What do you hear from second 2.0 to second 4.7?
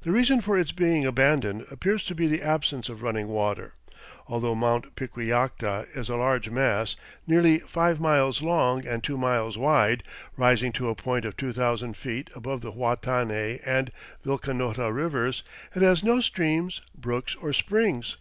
to be the absence of running water. Although